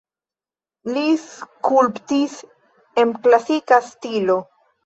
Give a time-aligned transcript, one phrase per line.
[0.95, 2.39] Li skulptis
[3.05, 4.43] en klasika stilo.